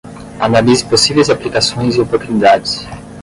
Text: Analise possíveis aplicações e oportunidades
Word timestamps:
Analise 0.39 0.83
possíveis 0.83 1.29
aplicações 1.29 1.93
e 1.93 2.01
oportunidades 2.01 2.83